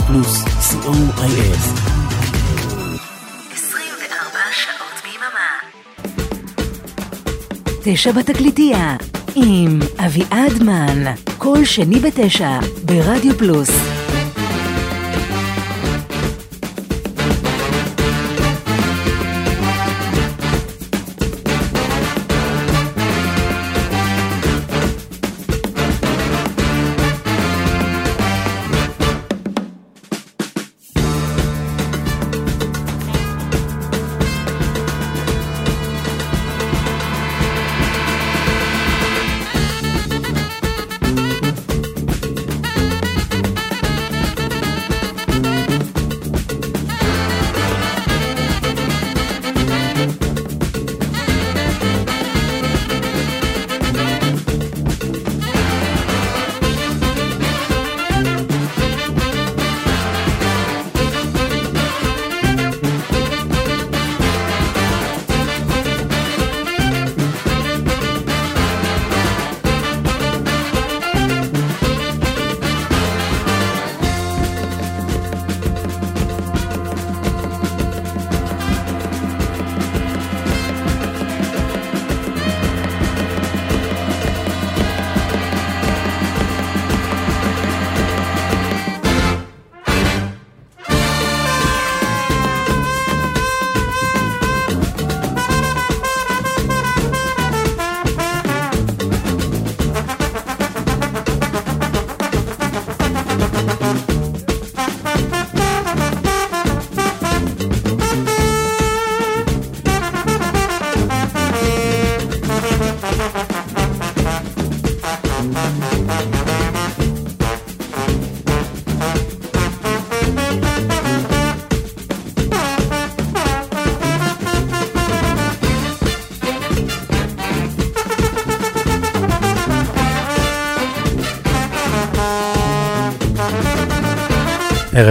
רדיו 0.00 0.06
פלוס, 0.06 0.44
co.il. 0.44 1.56
24 3.52 4.38
שעות 4.52 5.02
ביממה. 5.04 5.50
תשע 7.84 8.12
בתקליטייה 8.12 8.96
עם 9.34 9.78
אביעד 9.98 10.62
מן, 10.62 11.04
כל 11.38 11.64
שני 11.64 11.98
בתשע 11.98 12.58
ברדיו 12.84 13.38
פלוס. 13.38 13.89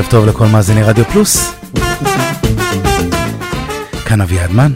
טוב 0.09 0.25
לכל 0.25 0.45
מאזיני 0.45 0.83
רדיו 0.83 1.05
פלוס. 1.05 1.53
כאן 4.05 4.21
אביעד 4.21 4.51
מן. 4.51 4.71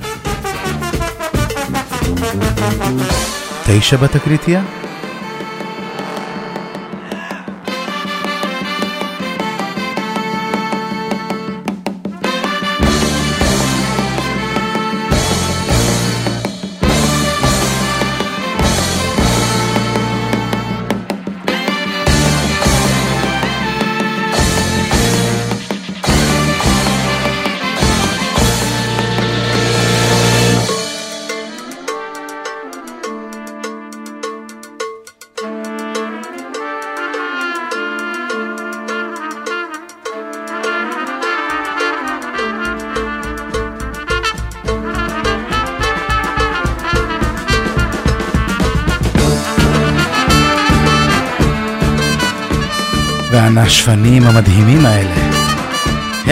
תשע 3.66 3.98
בתקליטייה. 3.98 4.62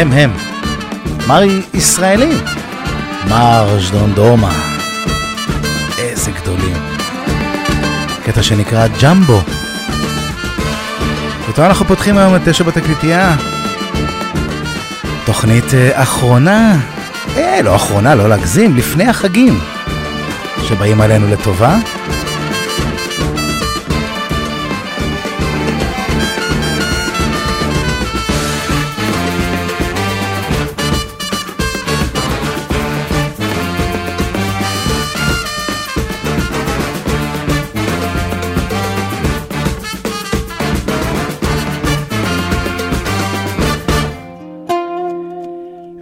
הם 0.01 0.11
הם. 0.11 0.31
מר 1.27 1.41
ישראלי. 1.73 2.35
מר 3.29 3.79
ז'דונדומה. 3.79 4.51
איזה 5.97 6.31
גדולים. 6.31 6.77
קטע 8.25 8.43
שנקרא 8.43 8.87
ג'מבו. 9.01 9.41
ואיתו 11.45 11.65
אנחנו 11.65 11.85
פותחים 11.85 12.17
היום 12.17 12.35
את 12.35 12.41
תשע 12.45 12.63
בתקליטייה. 12.63 13.35
תוכנית 15.25 15.73
אה, 15.73 16.03
אחרונה, 16.03 16.75
אה, 17.37 17.61
לא 17.61 17.75
אחרונה, 17.75 18.15
לא 18.15 18.29
להגזים, 18.29 18.75
לפני 18.77 19.07
החגים, 19.07 19.59
שבאים 20.63 21.01
עלינו 21.01 21.27
לטובה. 21.27 21.77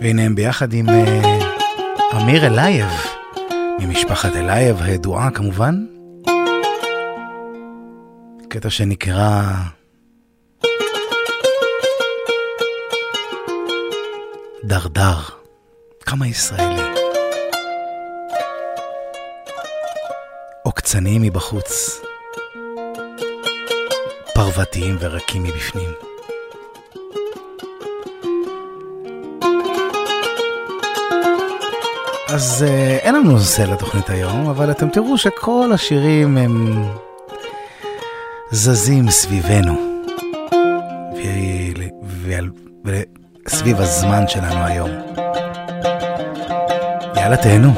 והנה 0.09 0.21
הם 0.21 0.35
ביחד 0.35 0.73
עם 0.73 0.89
אה, 0.89 1.39
אמיר 2.21 2.47
אלייב, 2.47 2.87
ממשפחת 3.79 4.35
אלייב 4.35 4.81
הידועה 4.81 5.31
כמובן. 5.31 5.85
קטע 8.49 8.69
שנקרא 8.69 9.41
דרדר, 14.63 15.17
כמה 16.05 16.27
ישראלי. 16.27 16.83
עוקצניים 20.63 21.21
מבחוץ, 21.21 22.01
פרוותיים 24.33 24.97
ורקים 24.99 25.43
מבפנים. 25.43 26.08
אז 32.33 32.65
אה, 32.67 32.97
אין 32.97 33.15
לנו 33.15 33.31
נושא 33.31 33.61
לתוכנית 33.61 34.09
היום, 34.09 34.49
אבל 34.49 34.71
אתם 34.71 34.89
תראו 34.89 35.17
שכל 35.17 35.71
השירים 35.73 36.37
הם 36.37 36.83
זזים 38.51 39.09
סביבנו. 39.09 39.89
וסביב 43.45 43.81
הזמן 43.81 44.27
שלנו 44.27 44.65
היום. 44.65 44.89
יאללה, 47.15 47.37
תהנו. 47.37 47.73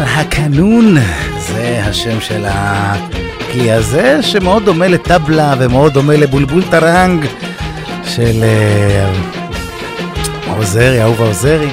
על 0.00 0.06
הקנון, 0.06 0.96
זה 1.38 1.82
השם 1.84 2.20
של 2.20 2.44
הכלי 2.48 3.72
הזה, 3.72 4.22
שמאוד 4.22 4.64
דומה 4.64 4.88
לטבלה 4.88 5.54
ומאוד 5.58 5.92
דומה 5.92 6.16
לבולבול 6.16 6.62
טראנג 6.70 7.26
של 8.04 8.44
עוזרי, 10.46 11.02
אהובה 11.02 11.24
עוזרי. 11.24 11.70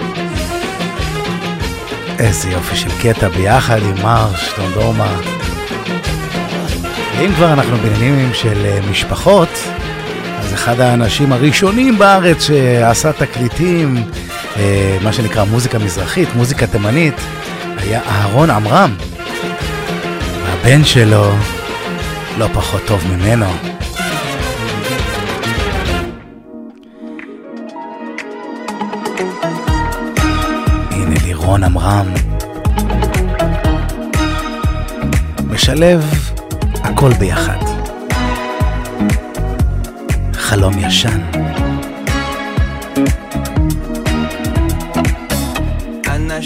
איזה 2.20 2.50
יופי 2.50 2.76
של 2.76 2.90
קטע 3.02 3.28
ביחד 3.28 3.80
עם 3.82 4.04
מרש, 4.04 4.50
טונדורמה. 4.56 5.18
ואם 7.18 7.34
כבר 7.34 7.54
אנחנו 7.54 7.78
בעניינים 7.78 8.34
של 8.34 8.66
משפחות, 8.92 9.50
אז 10.40 10.54
אחד 10.54 10.80
האנשים 10.80 11.34
הראשונים 11.34 11.98
בארץ 11.98 12.44
שעשה 12.44 13.12
תקליטים, 13.12 14.04
מה 15.04 15.14
שנקרא 15.14 15.44
מוזיקה 15.44 15.80
מזרחית, 15.80 16.30
מוזיקה 16.36 16.68
תימנית, 16.68 17.16
היה 17.88 18.02
אהרון 18.08 18.50
עמרם. 18.50 18.96
הבן 20.46 20.84
שלו 20.84 21.32
לא 22.38 22.48
פחות 22.54 22.82
טוב 22.86 23.04
ממנו. 23.08 23.46
הנה 30.92 31.16
לירון 31.24 31.64
עמרם. 31.64 32.14
משלב 35.50 36.06
הכל 36.84 37.14
ביחד. 37.14 37.58
חלום 40.34 40.74
ישן. 40.80 41.47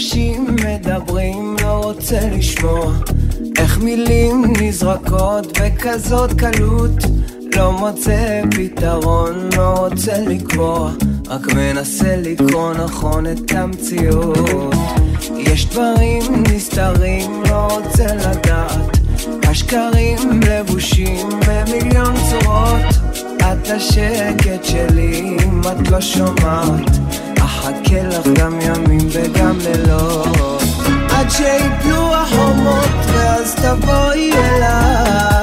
אנשים 0.02 0.46
מדברים, 0.64 1.56
לא 1.62 1.80
רוצה 1.84 2.20
לשמוע. 2.32 2.92
איך 3.58 3.78
מילים 3.78 4.52
נזרקות 4.60 5.58
בכזאת 5.58 6.32
קלות? 6.32 6.90
לא 7.56 7.72
מוצא 7.72 8.42
פתרון, 8.50 9.48
לא 9.56 9.74
רוצה 9.78 10.18
לקבוע. 10.20 10.92
רק 11.28 11.46
מנסה 11.54 12.16
לקרוא 12.16 12.74
נכון 12.74 13.26
את 13.26 13.52
המציאות. 13.52 14.74
יש 15.38 15.66
דברים 15.66 16.22
נסתרים, 16.52 17.42
לא 17.50 17.68
רוצה 17.70 18.06
לדעת. 18.14 18.98
השקרים 19.42 20.40
לבושים 20.48 21.28
במיליון 21.48 22.14
צורות. 22.30 23.12
את 23.38 23.70
השקט 23.70 24.64
שלי 24.64 25.36
אם 25.44 25.60
את 25.60 25.90
לא 25.90 26.00
שומעת 26.00 26.90
אחכה 27.62 28.02
לך 28.02 28.26
גם 28.38 28.60
ימים 28.60 29.08
וגם 29.12 29.58
לילות. 29.58 30.62
עד 31.10 31.30
שיפלו 31.30 32.14
החומות 32.14 32.90
ואז 33.06 33.54
תבואי 33.54 34.32
אליי 34.32 35.41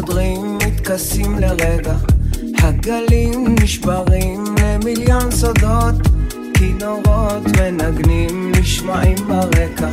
קודרים, 0.00 0.58
מתכסים 0.66 1.38
לרגע. 1.38 1.94
הגלים 2.58 3.54
נשברים 3.62 4.44
למיליון 4.62 5.30
סודות. 5.30 5.94
כינורות 6.54 7.42
מנגנים 7.56 8.52
נשמעים 8.52 9.16
ברקע. 9.28 9.88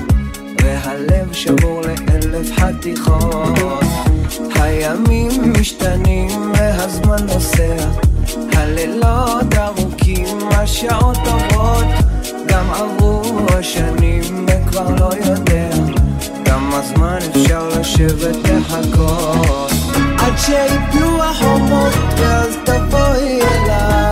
והלב 0.62 1.34
שבור 1.34 1.82
לאלף 1.82 2.52
חתיכות. 2.60 3.84
הימים 4.56 5.54
משתנים 5.60 6.52
והזמן 6.54 7.26
נוסע. 7.34 7.90
הלילות 8.52 9.54
ארוכים, 9.58 10.38
השעות 10.52 11.18
טובות. 11.26 11.86
גם 12.48 12.70
עברו 12.72 13.24
השנים 13.50 14.46
וכבר 14.48 14.90
לא 15.00 15.10
יודע. 15.26 15.70
כמה 16.46 16.82
זמן 16.94 17.18
אפשר 17.32 17.70
לשבת 17.80 18.36
לחכות 18.50 19.65
שיפלו 20.38 21.24
החומות 21.24 21.94
ואז 22.18 22.58
תבואי 22.66 23.42
אליי 23.42 24.05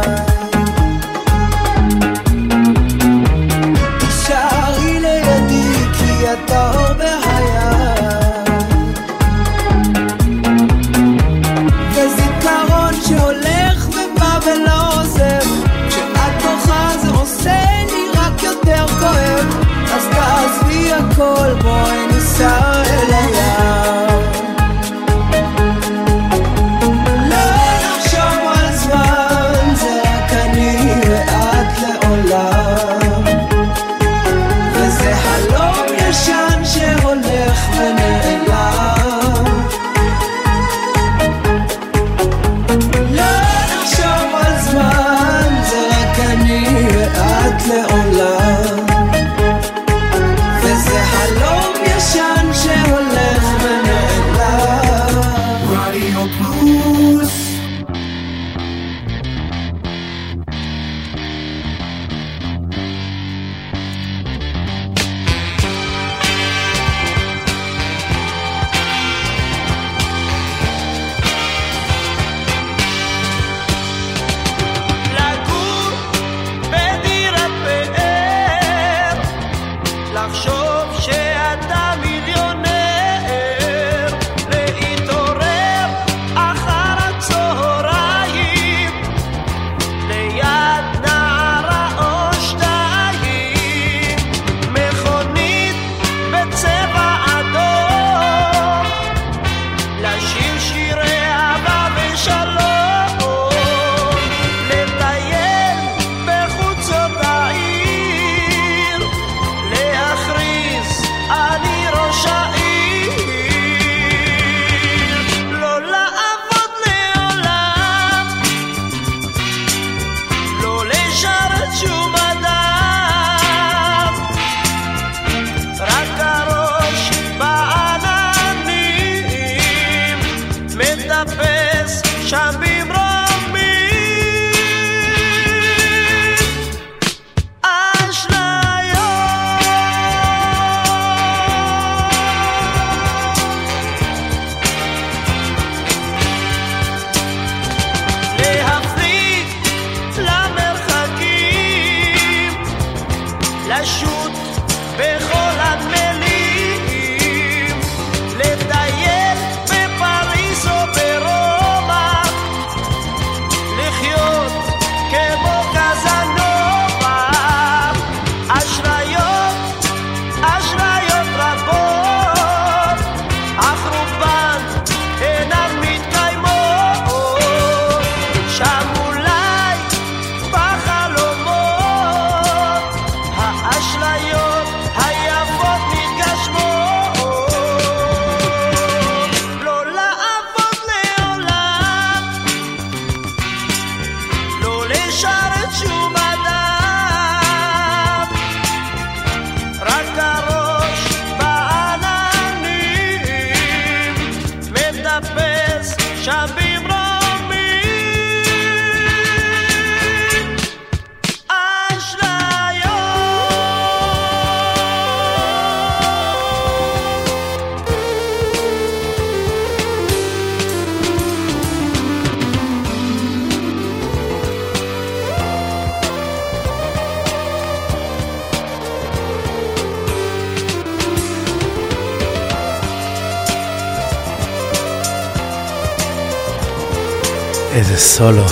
סולו, 238.17 238.45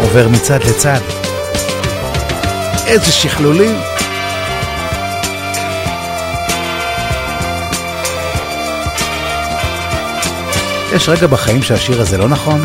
עובר 0.00 0.28
מצד 0.28 0.64
לצד. 0.64 1.00
איזה 2.86 3.12
שכלולים. 3.12 3.76
יש 10.94 11.08
רגע 11.08 11.26
בחיים 11.26 11.62
שהשיר 11.62 12.00
הזה 12.00 12.18
לא 12.18 12.28
נכון? 12.28 12.62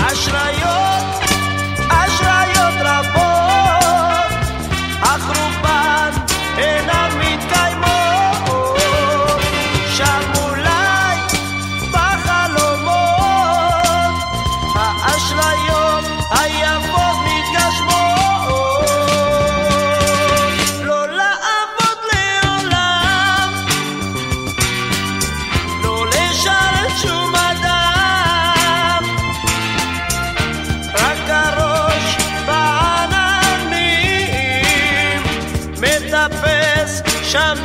shall 37.28 37.58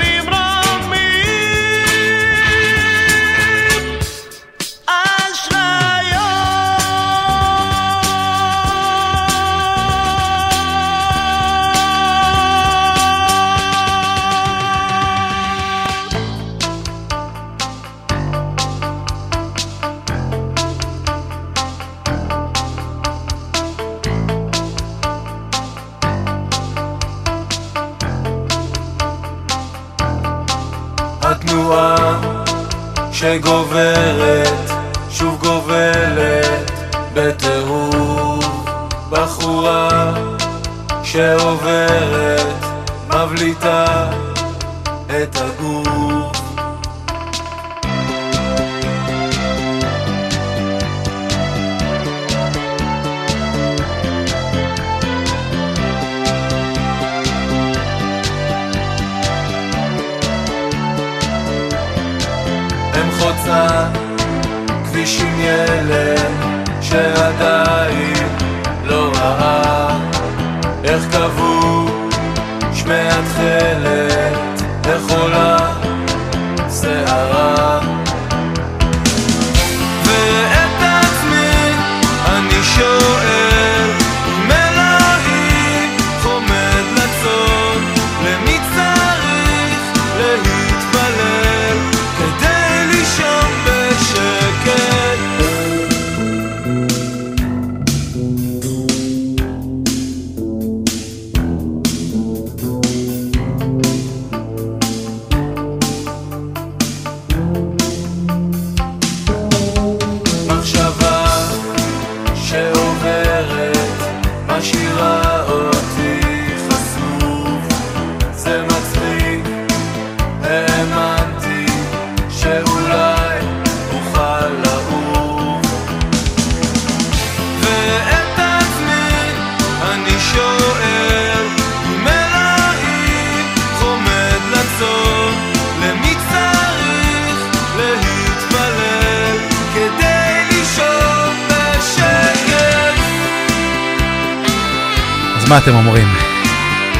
מה 145.52 145.58
אתם 145.58 145.74
אומרים? 145.74 146.08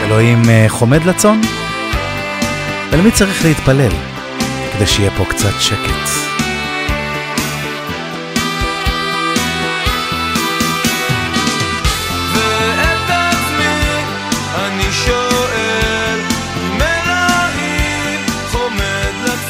אלוהים 0.05 0.43
אה, 0.49 0.65
חומד 0.69 1.05
לצאן? 1.05 1.41
ולמי 2.91 3.11
צריך 3.11 3.45
להתפלל 3.45 3.93
כדי 4.73 4.87
שיהיה 4.87 5.11
פה 5.17 5.25
קצת 5.25 5.61
שקט? 5.61 6.09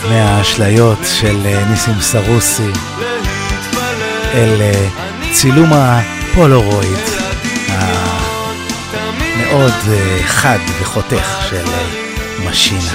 מהאשליות 0.09 0.99
של 1.05 1.37
אה, 1.45 1.65
ניסים 1.71 2.01
סרוסי 2.01 2.73
אל 4.35 4.61
אה, 4.61 4.89
צילום 5.33 5.71
הפולורויד 5.73 7.22
המאוד 9.53 9.73
אה, 9.89 10.23
חד 10.27 10.59
וחותך 10.81 11.47
של 11.49 11.65
משינה. 12.49 12.93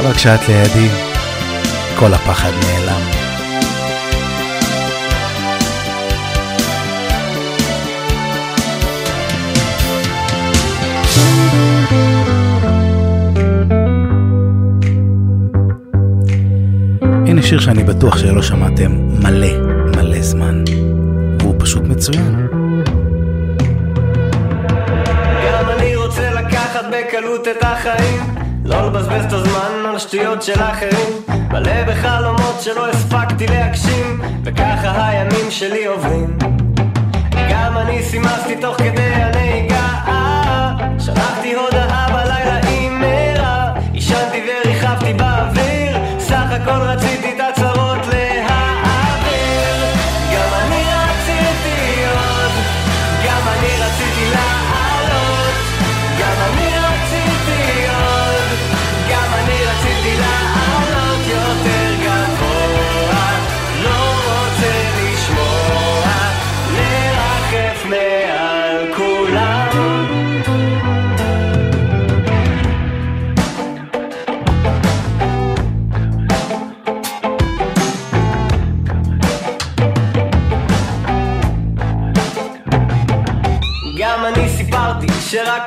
אבל 0.00 0.14
כשאת 0.14 0.48
לידי, 0.48 0.88
כל 1.98 2.14
הפחד 2.14 2.52
נעלם. 2.64 3.25
הנה 17.36 17.46
שיר 17.46 17.60
שאני 17.60 17.84
בטוח 17.84 18.18
שלא 18.18 18.42
שמעתם 18.42 18.92
מלא 19.22 19.58
מלא 19.96 20.22
זמן, 20.22 20.64
והוא 21.38 21.54
פשוט 21.58 21.82
מצוין. 21.82 22.46
בקלות 26.90 27.48
את 27.48 27.62
החיים. 27.62 28.34
לא 28.64 28.86
לבזבז 28.86 29.24
את 29.24 29.32
הזמן 29.32 29.88
על 29.88 29.96
השטויות 29.96 30.42
של 30.42 30.62
האחרים. 30.62 31.22
מלא 31.50 31.84
בחלומות 31.86 32.60
שלא 32.60 32.88
הספקתי 32.88 33.46
להגשים 33.46 34.20
וככה 34.44 35.08
הימים 35.08 35.50
שלי 35.50 35.86
עוברים. 35.86 36.38
גם 37.50 37.76
אני 37.76 38.02
סימסתי 38.02 38.56
תוך 38.60 38.76
כדי 38.76 39.02
הנהיגה. 39.02 39.88
שלחתי 40.98 41.54
הודעה 41.54 42.06
בלילה 42.08 42.60
עם 42.68 43.00
מהרה 43.00 43.72
עישנתי 43.92 44.40
וריחבתי 44.46 45.12
באוויר. 45.12 45.96
סך 46.18 46.46
הכל 46.50 46.70
רציתי 46.70 47.15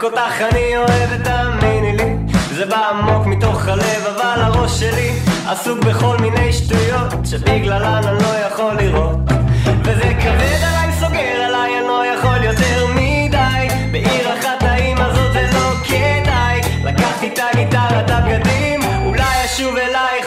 אותך 0.03 0.41
אני 0.51 0.77
אוהב, 0.77 1.23
תאמיני 1.23 1.97
לי 1.97 2.15
זה 2.55 2.65
בא 2.65 2.89
עמוק 2.89 3.25
מתוך 3.25 3.67
הלב, 3.67 4.05
אבל 4.15 4.41
הראש 4.41 4.79
שלי 4.79 5.11
עסוק 5.47 5.79
בכל 5.79 6.17
מיני 6.17 6.53
שטויות 6.53 7.13
שבגללן 7.25 8.01
אני 8.07 8.23
לא 8.23 8.47
יכול 8.47 8.73
לראות. 8.73 9.17
וזה 9.83 10.13
כבד 10.21 10.63
עליי, 10.67 10.91
סוגר 10.99 11.41
עליי, 11.47 11.79
אני 11.79 11.87
לא 11.87 12.05
יכול 12.05 12.43
יותר 12.43 12.87
מדי. 12.95 13.67
בעיר 13.91 14.33
אחת 14.39 14.63
האמא 14.63 15.01
הזאת 15.01 15.33
זה 15.33 15.49
לא 15.53 15.71
כדאי. 15.83 16.61
לקחתי 16.83 17.27
את 17.27 17.39
הגיטרה, 17.53 17.99
את 17.99 18.09
הבגדים 18.09 18.79
אולי 19.05 19.45
אשוב 19.45 19.75
אלייך 19.77 20.18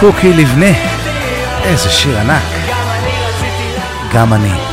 קוקי 0.00 0.32
לבנה, 0.32 0.72
איזה 1.64 1.90
שיר 1.90 2.18
ענק, 2.18 2.42
גם 4.12 4.32
אני 4.32 4.65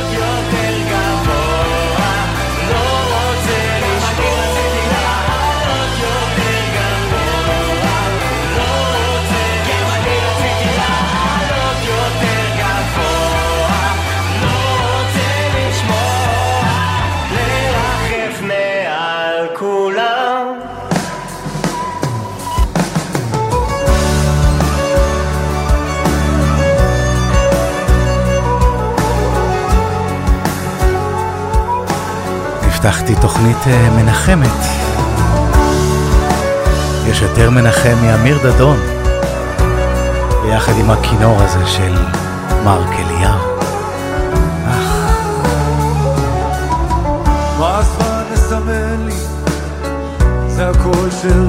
הבטחתי 32.84 33.14
תוכנית 33.20 33.56
אה, 33.66 33.90
מנחמת. 33.90 34.60
יש 37.06 37.22
יותר 37.22 37.50
מנחם 37.50 37.94
מאמיר 38.02 38.38
דדון, 38.42 38.76
ביחד 40.42 40.72
עם 40.78 40.90
הכינור 40.90 41.42
הזה 41.42 41.66
של 41.66 41.94
מרק 42.64 42.90
אליהו. 42.90 43.38
מה 47.58 47.78
הזמן 47.78 48.22
מסמן 48.32 49.06
לי? 49.06 49.14
זה 50.48 50.68
הכל 50.68 51.10
של 51.22 51.48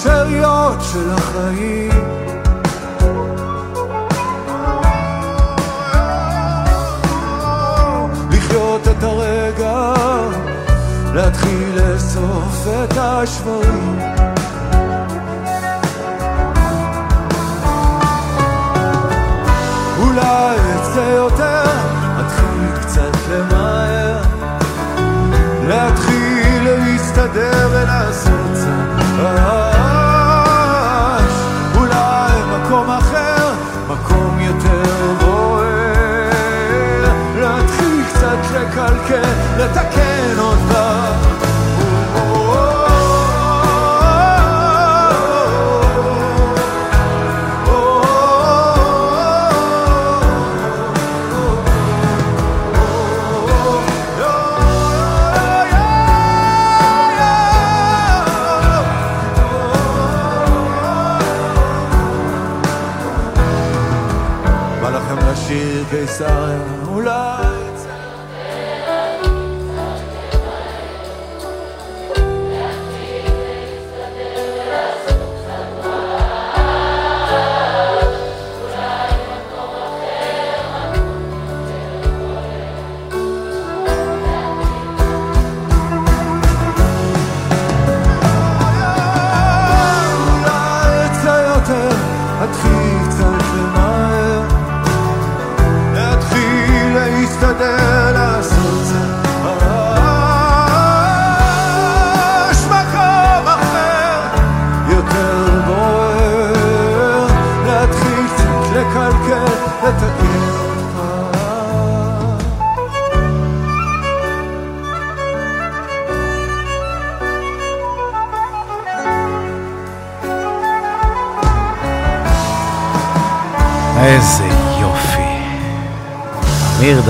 הכל 0.00 0.08
שאריות 0.08 0.78
של 0.92 1.10
החיים. 1.10 1.90
לחיות 8.30 8.88
את 8.88 9.02
הרגע, 9.02 9.94
להתחיל 11.14 11.76
לאסוף 11.76 12.66
את 12.84 12.96
השברים. 12.96 14.09
לקלקל, 39.70 39.90
לתקן 39.90 39.99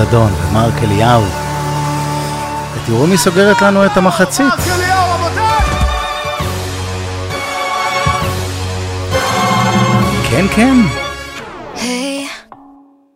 דדון 0.05 0.33
ומרק 0.35 0.83
אליהו. 0.83 1.23
ותראו 2.75 3.07
מי 3.07 3.17
סוגרת 3.17 3.63
לנו 3.63 3.87
את 3.87 3.97
המחצית. 3.97 4.55
כן, 10.31 10.47
כן. 10.55 10.77
Hey, 11.75 12.29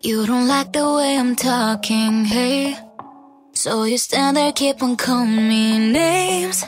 you 0.03 0.27
don't 0.27 0.49
like 0.49 0.70
the 0.73 0.87
way 0.97 1.12
I'm 1.23 1.35
talking, 1.37 2.25
hey. 2.35 2.77
So 3.62 3.70
you 3.90 3.99
stand 3.99 4.37
there, 4.37 4.53
keep 4.53 4.83
on 4.83 4.97
calling 4.97 5.49
me 5.51 5.64
names. 6.03 6.59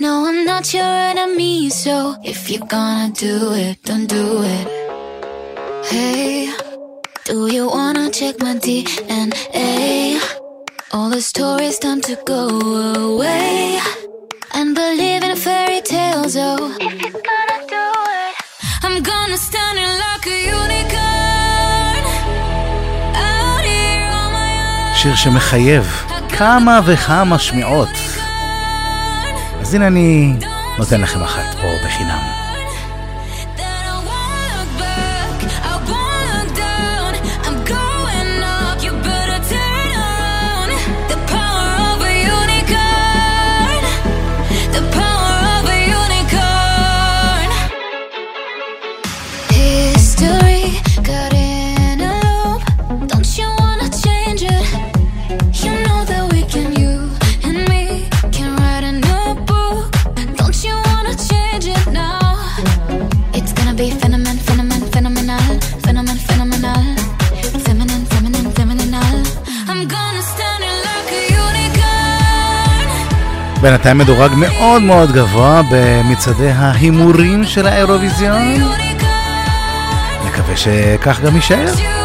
No, 0.00 0.12
I'm 0.28 0.40
not 0.50 0.64
your 0.76 0.94
enemy, 1.12 1.56
so 1.82 1.94
if 2.32 2.38
you're 2.50 2.70
gonna 2.76 3.10
do 3.26 3.36
it, 3.64 3.76
don't 3.88 4.08
do 4.18 4.26
it. 4.56 4.66
Hey, 5.90 6.50
do 7.28 7.36
you 7.56 7.64
wanna 7.76 8.06
check 8.18 8.34
my 8.46 8.54
DNA? 8.64 9.13
All 11.14 11.20
the 11.20 11.32
stories 11.36 11.78
time 11.78 12.00
to 12.10 12.16
go 12.32 12.42
away. 13.08 13.78
And 14.56 14.74
believe 14.74 15.22
in 15.22 15.36
fairy 15.36 15.80
tales, 15.92 16.34
oh. 16.36 16.76
If 16.86 16.94
you're 17.02 17.22
gonna 17.30 17.60
do 17.76 17.86
it, 18.22 18.34
I'm 18.84 18.96
gonna 19.10 19.40
stand 19.48 19.76
in 19.84 19.90
like 20.04 20.26
a 20.34 20.38
unicorn. 20.60 22.04
Out 23.28 23.64
here 23.64 24.10
on 24.20 24.28
my 24.32 24.50
own. 24.90 24.94
שיר 24.94 25.14
שמחייב 25.14 25.84
כמה 26.38 26.80
וכמה 26.86 27.38
שמיעות. 27.38 27.96
אז 29.60 29.74
הנה 29.74 29.86
אני 29.86 30.34
נותן 30.78 31.00
לכם 31.00 31.22
אחת 31.22 31.54
פה 31.60 31.68
בחינם. 31.84 32.43
בינתיים 73.64 73.98
מדורג 73.98 74.30
מאוד 74.36 74.82
מאוד 74.82 75.12
גבוה 75.12 75.62
במצעדי 75.70 76.50
ההימורים 76.50 77.44
של 77.44 77.66
האירוויזיון. 77.66 78.42
נקווה 80.26 80.56
שכך 80.56 81.20
גם 81.20 81.36
יישאר. 81.36 82.03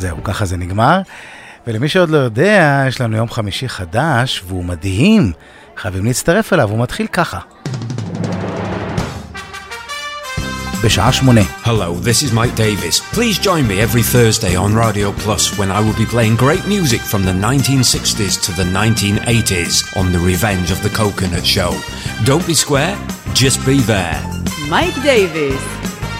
זהו, 0.00 0.24
ככה 0.24 0.44
זה 0.44 0.56
נגמר. 0.56 1.00
ולמי 1.66 1.88
שעוד 1.88 2.10
לא 2.10 2.16
יודע, 2.16 2.84
יש 2.88 3.00
לנו 3.00 3.16
יום 3.16 3.30
חמישי 3.30 3.68
חדש, 3.68 4.42
והוא 4.46 4.64
מדהים. 4.64 5.32
חייבים 5.76 6.04
להצטרף 6.04 6.52
אליו, 6.52 6.70
הוא 6.70 6.78
מתחיל 6.78 7.06
ככה. 7.06 7.38
בשעה 10.84 11.12
שמונה. 11.12 11.40
Hello, 11.64 11.90
this 12.08 12.22
is 12.22 12.32
Mike 12.32 12.56
Davis. 12.56 13.00
Please 13.12 13.38
join 13.38 13.68
me 13.68 13.80
every 13.86 14.02
Thursday 14.02 14.54
on 14.56 14.74
Radio 14.74 15.12
Plus 15.24 15.58
when 15.58 15.70
I 15.70 15.80
will 15.84 15.98
be 16.04 16.08
playing 16.14 16.36
great 16.36 16.64
music 16.66 17.02
from 17.12 17.22
the 17.28 17.36
1960s 17.48 18.34
to 18.46 18.50
the 18.60 18.66
1980s 18.80 19.74
on 19.98 20.06
The 20.14 20.22
Revenge 20.30 20.70
of 20.74 20.80
the 20.86 20.92
Coconut 21.00 21.46
Show. 21.56 21.70
Don't 22.30 22.46
be 22.46 22.54
square, 22.64 22.96
just 23.34 23.58
be 23.66 23.78
there. 23.94 24.20
מייק 24.68 24.94
דייוויס, 25.02 25.62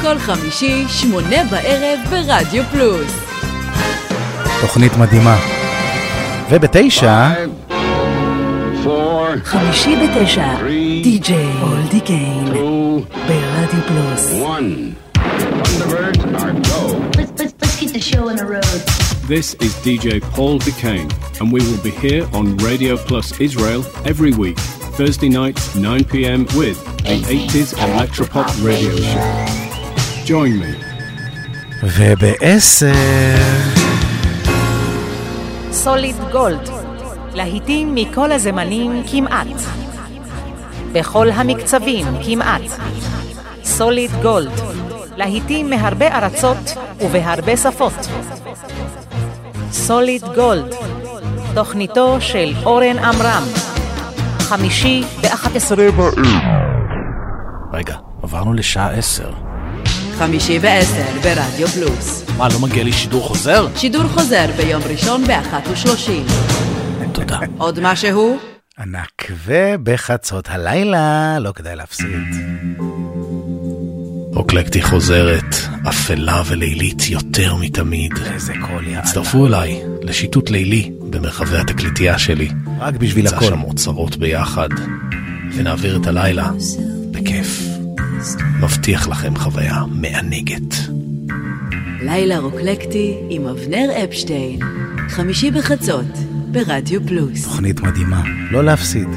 כל 0.03 0.19
חמישי, 0.19 0.85
שמונה 0.89 1.45
בערב 1.51 1.99
ברדיו 2.11 2.65
פלוס. 2.73 3.30
תוכנית 4.62 4.98
מדהימה. 4.98 5.38
ובתשע, 6.50 7.30
חמישי 9.44 9.96
בתשע, 9.96 10.48
די.ג'יי 11.04 11.48
אולדי 11.62 12.00
קיין, 12.00 12.54
ברדיו 13.28 13.80
פלוס. 13.88 14.32
This 19.28 19.56
is 19.66 19.74
DJ 19.88 20.22
Paul 20.36 20.60
Duquesne, 20.60 21.10
and 21.40 21.52
we 21.52 21.60
will 21.68 21.82
be 21.90 21.90
here 21.90 22.24
on 22.38 22.46
Radio 22.58 22.96
Plus 22.96 23.28
Israel 23.40 23.82
every 24.12 24.34
week, 24.44 24.58
Thursday 24.98 25.30
nights, 25.30 25.76
9 25.76 26.04
pm, 26.04 26.46
with 26.56 26.78
the 27.10 27.18
80s 27.24 27.74
Electropop 27.88 28.48
radio 28.64 28.96
show. 28.96 30.26
Join 30.26 30.60
me. 30.60 30.76
ובעשר, 31.84 32.94
סוליד 35.73 36.17
גולד, 36.33 36.71
להיטים 37.35 37.95
מכל 37.95 38.33
הזמנים 38.33 39.03
כמעט. 39.11 39.47
בכל 40.93 41.31
המקצבים 41.31 42.07
כמעט. 42.25 42.63
סוליד 43.65 44.11
גולד, 44.23 44.53
להיטים 45.17 45.71
מהרבה 45.71 46.09
ארצות 46.19 46.77
ובהרבה 47.01 47.57
שפות. 47.57 48.09
סוליד 49.73 50.23
גולד, 50.35 50.75
תוכניתו 51.55 52.21
של 52.21 52.53
אורן 52.65 52.99
עמרם, 52.99 53.43
חמישי 54.39 55.03
ב-11 55.23 55.77
בערב. 55.77 56.15
רגע, 57.73 57.97
עברנו 58.23 58.53
לשעה 58.53 58.91
עשר. 58.91 59.50
חמישי 60.21 60.59
בעשר 60.59 61.07
ברדיו 61.23 61.69
פלוס. 61.69 62.25
מה, 62.37 62.49
לא 62.49 62.59
מגיע 62.61 62.85
לי 62.85 62.93
שידור 62.93 63.23
חוזר? 63.29 63.67
שידור 63.77 64.03
חוזר 64.03 64.47
ביום 64.57 64.83
ראשון 64.91 65.27
באחת 65.27 65.69
ושלושים. 65.73 66.27
תודה. 67.13 67.39
עוד 67.59 67.81
משהו? 67.83 68.39
ענק, 68.79 69.33
ובחצות 69.45 70.49
הלילה, 70.49 71.39
לא 71.39 71.53
כדאי 71.53 71.77
להפסיד. 71.77 72.35
אוקלקטי 74.37 74.83
חוזרת, 74.83 75.55
אפלה 75.89 76.43
ולילית 76.47 77.09
יותר 77.09 77.55
מתמיד. 77.55 78.13
איזה 78.35 78.53
קול, 78.67 78.87
יאללה. 78.87 78.99
הצטרפו 78.99 79.47
אליי 79.47 79.83
לשיטוט 80.03 80.51
לילי 80.51 80.93
במרחבי 81.11 81.57
התקליטייה 81.57 82.19
שלי. 82.19 82.49
רק 82.81 82.95
בשביל 82.95 83.25
נמצא 83.25 83.37
הקול. 83.37 83.49
שם 83.49 83.63
אוצרות 83.63 84.17
ביחד, 84.17 84.69
ונעביר 85.57 85.97
את 85.97 86.07
הלילה. 86.07 86.51
מבטיח 88.61 89.09
לכם 89.09 89.37
חוויה 89.37 89.85
מענגת. 89.91 90.75
לילה 92.03 92.39
רוקלקטי 92.39 93.17
עם 93.29 93.47
אבנר 93.47 93.91
אפשטיין. 94.05 94.61
חמישי 95.09 95.51
בחצות 95.51 96.07
ברדיו 96.53 97.07
פלוס. 97.07 97.45
תוכנית 97.45 97.81
מדהימה, 97.81 98.23
לא 98.51 98.65
להפסיד. 98.65 99.09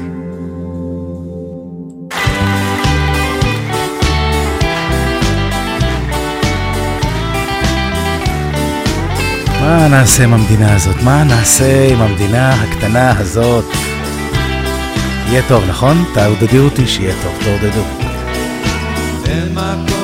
מה 9.60 9.88
נעשה 9.88 10.24
עם 10.24 10.34
המדינה 10.34 10.74
הזאת? 10.74 10.96
מה 11.04 11.24
נעשה 11.24 11.88
עם 11.92 12.00
המדינה 12.00 12.52
הקטנה 12.54 13.18
הזאת? 13.18 13.64
יהיה 15.28 15.42
טוב, 15.48 15.64
נכון? 15.68 16.04
תעודדו 16.14 16.64
אותי 16.64 16.86
שיהיה 16.86 17.14
טוב, 17.22 17.38
תעודדו. 17.44 18.03
במקום 19.24 19.54
דרחוק, 19.54 20.03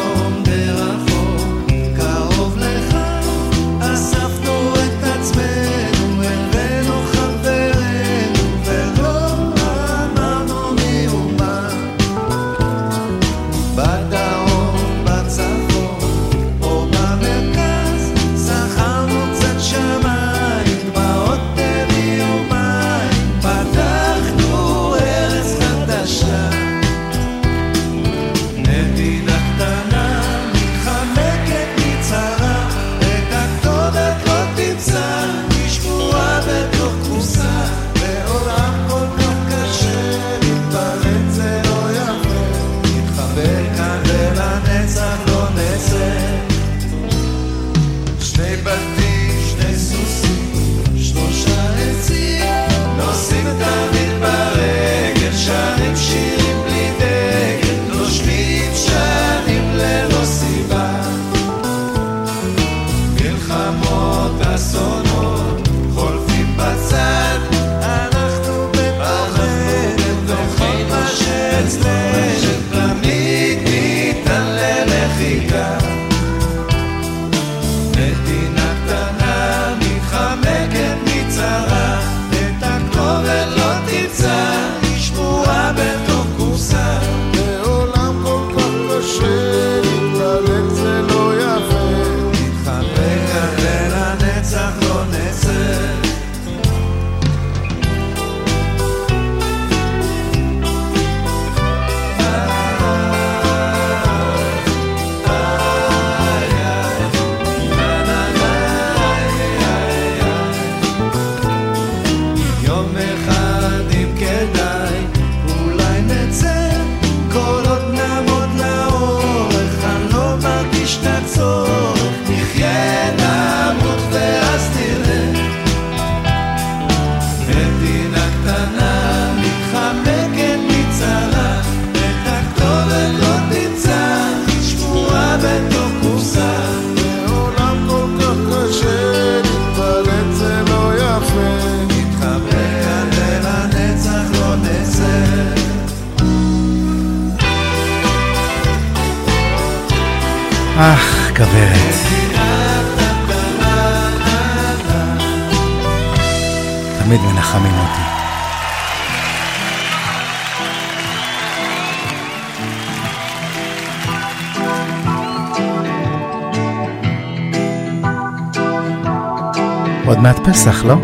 עוד 170.20 170.26
מעט 170.26 170.48
פסח, 170.48 170.84
לא? 170.84 170.94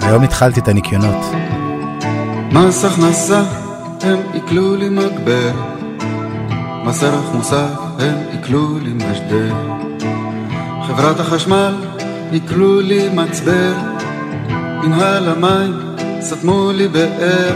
היום 0.00 0.22
התחלתי 0.22 0.60
את 0.60 0.68
הניקיונות. 0.68 1.24
מס 2.52 2.84
הכנסה, 2.84 3.42
הם 4.02 4.18
עיקלו 4.32 4.76
לי 4.76 4.88
מגבר. 4.88 5.50
מס 6.84 7.02
ערך 7.02 7.34
מוסף, 7.34 7.70
הם 7.98 8.14
עיקלו 8.30 8.78
לי 8.78 8.92
משדר. 8.92 9.54
חברת 10.86 11.20
החשמל, 11.20 11.74
עיקלו 12.30 12.80
לי 12.80 13.08
מצבר. 13.08 13.72
מנהל 14.82 15.28
המים, 15.28 15.72
סתמו 16.20 16.70
לי 16.74 16.88
באר. 16.88 17.54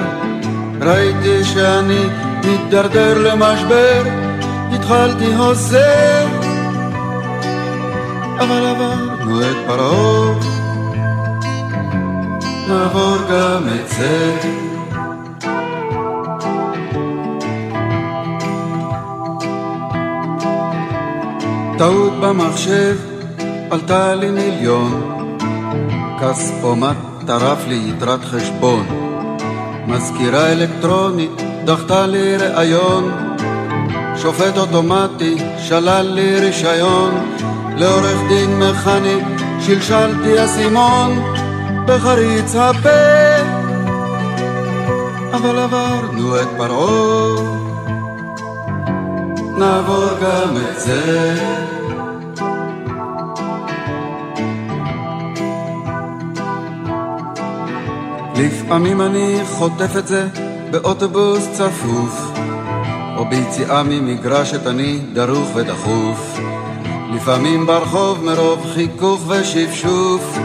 ראיתי 0.81 1.45
שאני 1.45 2.05
מתדרדר 2.45 3.19
למשבר. 3.19 4.03
התחלתי 4.73 5.35
הוזר. 5.35 6.42
אבל 8.41 8.67
עברנו 8.67 9.41
את 9.41 9.57
פרעה. 9.67 10.35
נעבור 12.69 13.17
גם 13.31 13.63
את 13.69 13.89
זה. 13.89 14.37
טעות 21.79 22.13
במחשב 22.21 22.97
עלתה 23.71 24.15
לי 24.15 24.31
מיליון, 24.31 25.03
כספומט 26.21 26.97
טרף 27.27 27.67
לי 27.69 27.81
יתרת 27.89 28.25
חשבון, 28.25 28.87
מזכירה 29.87 30.53
אלקטרונית 30.53 31.43
דחתה 31.65 32.07
לי 32.07 32.37
ראיון, 32.37 33.11
שופט 34.17 34.59
אוטומטי 34.59 35.37
שלל 35.59 36.07
לי 36.15 36.41
רישיון, 36.41 37.15
לעורך 37.77 38.19
דין 38.29 38.59
מכני 38.59 39.19
שלשלתי 39.61 40.45
אסימון 40.45 41.23
בחריץ 41.87 42.55
הפה, 42.55 42.89
אבל 45.33 45.59
עברנו 45.59 46.41
את 46.41 46.49
פרעה, 46.57 47.63
נעבור 49.59 50.07
גם 50.23 50.57
את 50.57 50.81
זה. 50.81 51.35
לפעמים 58.37 59.01
אני 59.01 59.39
חוטף 59.45 59.97
את 59.99 60.07
זה 60.07 60.29
באוטובוס 60.71 61.49
צפוף, 61.53 62.33
או 63.17 63.25
ביציאה 63.25 63.83
ממגרשת 63.83 64.67
אני 64.67 65.01
דרוך 65.13 65.49
ודחוף. 65.55 66.42
לפעמים 67.15 67.67
ברחוב 67.67 68.25
מרוב 68.25 68.67
חיכוך 68.75 69.29
ושפשוף, 69.29 70.39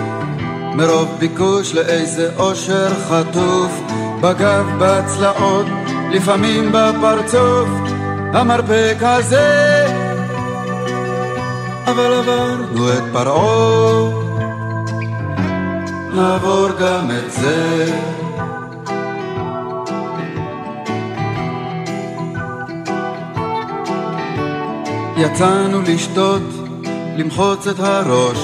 מרוב 0.74 1.16
ביקוש 1.20 1.74
לאיזה 1.74 2.32
אושר 2.38 2.90
חטוף, 3.10 3.82
בגב, 4.22 4.66
בצלעות, 4.80 5.66
לפעמים 6.12 6.72
בפרצוף, 6.72 7.70
המרפק 8.34 8.98
הזה. 9.02 9.86
אבל 11.86 12.14
עברנו 12.14 12.90
את 12.94 13.04
פרעה, 13.14 14.10
נעבור 16.14 16.70
גם 16.80 17.12
את 17.12 17.32
זה. 17.32 18.17
יצאנו 25.20 25.82
לשתות, 25.82 26.42
למחוץ 27.18 27.68
את 27.68 27.80
הראש. 27.80 28.38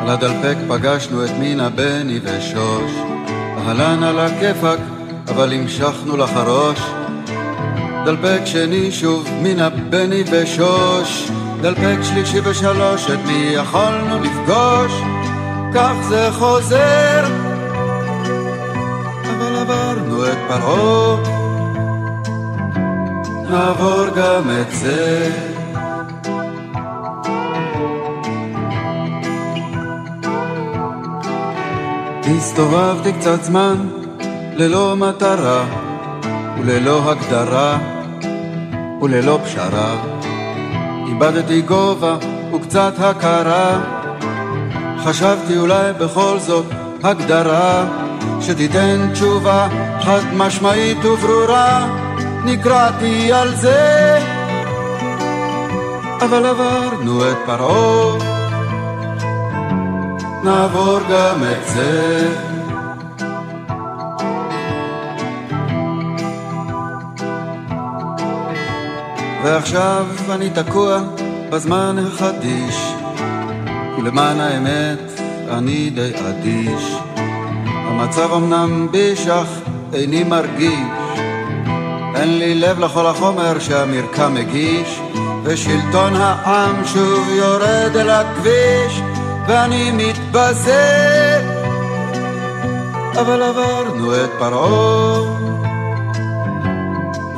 על 0.00 0.10
הדלפק 0.10 0.56
פגשנו 0.68 1.24
את 1.24 1.30
מינה, 1.38 1.68
בני 1.68 2.20
ושוש. 2.22 2.92
אהלן 3.58 4.02
על 4.02 4.18
הכיפאק, 4.18 4.78
אבל 5.28 5.52
המשכנו 5.52 6.16
לחרוש. 6.16 6.80
דלפק 8.04 8.40
שני 8.44 8.92
שוב, 8.92 9.28
מינה, 9.42 9.68
בני 9.68 10.24
ושוש. 10.32 11.30
דלפק 11.60 11.98
שלישי 12.02 12.38
ושלוש, 12.44 13.10
את 13.10 13.18
מי 13.26 13.50
יכולנו 13.52 14.18
לפגוש? 14.24 14.92
כך 15.74 15.92
זה 16.08 16.28
חוזר. 16.32 17.24
אבל 19.24 19.56
עברנו 19.56 20.26
את 20.26 20.38
פרעה, 20.48 21.16
נעבור 23.50 24.06
גם 24.16 24.50
את 24.60 24.74
זה. 24.74 25.49
הסתובבתי 32.36 33.12
קצת 33.12 33.42
זמן 33.42 33.88
ללא 34.56 34.96
מטרה 34.96 35.64
וללא 36.58 37.10
הגדרה 37.10 37.78
וללא 39.02 39.38
פשרה. 39.44 39.96
איבדתי 41.08 41.62
גובה 41.62 42.16
וקצת 42.54 42.92
הכרה. 42.98 43.80
חשבתי 45.04 45.58
אולי 45.58 45.92
בכל 45.92 46.38
זאת 46.38 46.66
הגדרה 47.02 47.86
שתיתן 48.40 49.10
תשובה 49.12 49.68
חד 50.00 50.22
משמעית 50.36 51.04
וברורה. 51.04 51.86
נקרעתי 52.44 53.32
על 53.32 53.54
זה, 53.54 54.18
אבל 56.20 56.46
עברנו 56.46 57.30
את 57.30 57.36
פרעה. 57.46 58.39
נעבור 60.44 60.98
גם 61.10 61.44
את 61.44 61.68
זה. 61.68 62.28
ועכשיו 69.44 70.06
אני 70.30 70.50
תקוע 70.50 71.00
בזמן 71.50 71.96
החדיש, 71.98 72.92
ולמען 73.98 74.40
האמת 74.40 75.20
אני 75.50 75.90
די 75.90 76.12
אדיש. 76.28 76.96
המצב 77.66 78.32
אמנם 78.32 78.88
בישך 78.90 79.46
איני 79.92 80.24
מרגיש, 80.24 81.18
אין 82.14 82.38
לי 82.38 82.54
לב 82.54 82.78
לכל 82.78 83.06
החומר 83.06 83.58
שהמרקם 83.58 84.34
מגיש, 84.34 85.00
ושלטון 85.44 86.12
העם 86.16 86.84
שוב 86.84 87.28
יורד 87.28 87.96
אל 87.96 88.10
הכביש. 88.10 89.09
ואני 89.50 89.90
מתבזה, 89.90 91.40
אבל 93.20 93.42
עברנו 93.42 94.14
את 94.14 94.30
פרעה, 94.38 95.20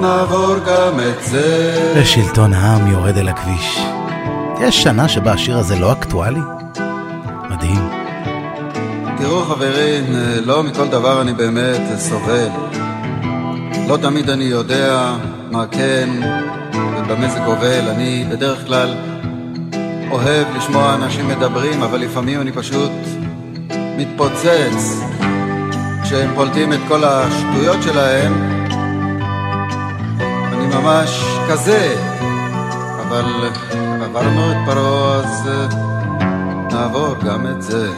נעבור 0.01 0.55
גם 0.67 1.01
את 1.01 1.25
זה. 1.25 1.93
ושלטון 1.97 2.53
העם 2.53 2.87
יורד 2.87 3.17
אל 3.17 3.29
הכביש. 3.29 3.79
יש 4.61 4.83
שנה 4.83 5.09
שבה 5.09 5.33
השיר 5.33 5.59
הזה 5.59 5.79
לא 5.79 5.93
אקטואלי? 5.93 6.41
מדהים. 7.51 7.91
תראו 9.19 9.45
חברים, 9.45 10.05
לא 10.45 10.63
מכל 10.63 10.89
דבר 10.89 11.21
אני 11.21 11.33
באמת 11.33 11.99
סובל. 11.99 12.49
לא 13.89 13.97
תמיד 13.97 14.31
אני 14.31 14.45
יודע 14.45 15.15
מה 15.51 15.65
כן 15.71 16.09
ובמה 16.75 17.29
זה 17.29 17.39
גובל. 17.39 17.89
אני 17.89 18.25
בדרך 18.31 18.67
כלל 18.67 19.12
אוהב 20.13 20.57
לשמוע 20.57 20.95
אנשים 20.95 21.29
מדברים, 21.29 21.83
אבל 21.83 21.99
לפעמים 21.99 22.41
אני 22.41 22.53
פשוט 22.53 22.93
מתפוצץ 23.99 25.03
כשהם 26.03 26.35
פולטים 26.35 26.73
את 26.73 26.79
כל 26.89 27.05
השטויות 27.05 27.83
שלהם. 27.83 28.33
אני 30.53 30.67
ממש 30.67 31.25
כזה, 31.51 31.97
אבל 33.09 33.51
עברנו 34.05 34.53
את 34.53 34.57
פרעה, 34.67 35.17
אז 35.17 35.51
נעבור 36.73 37.15
גם 37.25 37.47
את 37.47 37.63
זה. 37.63 37.93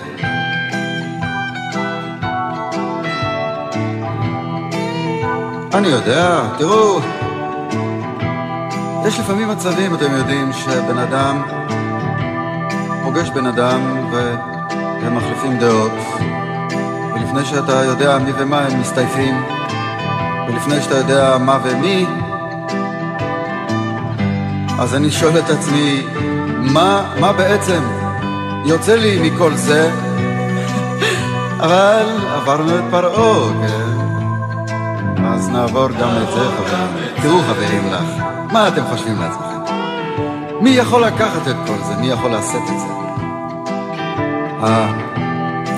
אני 5.75 5.89
יודע, 5.89 6.41
תראו, 6.59 7.01
יש 9.07 9.19
לפעמים 9.19 9.49
מצבים, 9.49 9.95
אתם 9.95 10.13
יודעים, 10.13 10.53
שבן 10.53 10.99
אדם 10.99 11.43
פוגש 13.15 13.31
בן 13.31 13.47
אדם 13.47 14.11
והם 14.13 15.17
מחליפים 15.17 15.59
דעות 15.59 15.93
ולפני 17.15 17.45
שאתה 17.45 17.73
יודע 17.73 18.19
מי 18.19 18.33
ומה 18.39 18.61
הם 18.61 18.81
מסתייפים 18.81 19.45
ולפני 20.49 20.83
שאתה 20.83 20.95
יודע 20.95 21.39
מה 21.39 21.59
ומי 21.65 22.07
אז 24.79 24.95
אני 24.95 25.11
שואל 25.11 25.39
את 25.39 25.51
עצמי, 25.51 26.03
מה, 26.61 27.15
מה 27.21 27.33
בעצם 27.33 27.83
יוצא 28.65 28.97
לי 28.97 29.31
מכל 29.31 29.55
זה? 29.55 29.91
אבל 31.65 32.07
עברנו 32.35 32.79
את 32.79 32.85
פרעה, 32.91 33.69
כן? 33.69 35.25
אז 35.25 35.49
נעבור 35.49 35.89
גם 35.89 36.11
את 36.23 36.33
זה, 36.35 36.41
חברים. 36.41 37.23
תראו, 37.23 37.39
חברים 37.43 37.93
לך, 37.93 38.25
מה 38.53 38.69
אתם 38.69 38.83
חושבים 38.85 39.21
לעצמכם? 39.21 39.75
מי 40.61 40.71
יכול 40.71 41.05
לקחת 41.05 41.49
את 41.49 41.57
כל 41.67 41.85
זה? 41.85 41.95
מי 42.01 42.07
יכול 42.07 42.35
לשאת 42.35 42.63
את 42.63 42.81
זה? 42.81 43.04
אה, 44.65 44.93